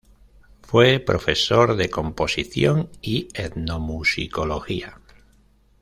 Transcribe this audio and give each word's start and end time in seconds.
Fue 0.63 0.99
profesor 0.99 1.75
de 1.75 1.91
composición 1.91 2.89
y 3.03 3.27
etnomusicología. 3.35 4.99